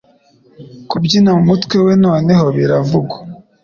[0.89, 3.17] Kubyina mumutwe we Noneho biravugwa